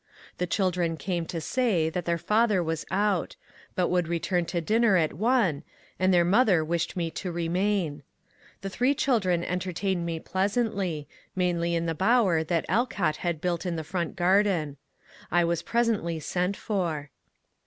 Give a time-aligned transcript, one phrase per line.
[0.39, 3.35] The children came to say that their father was out,
[3.75, 5.61] but would return to dinner at one,
[5.99, 8.01] and their mother wished me to remain.
[8.61, 13.41] The three chil dren entertained me pleasantly, mainly in the bower that Al cott had
[13.41, 14.77] built in the front garden.
[15.29, 17.11] I was presently sent for.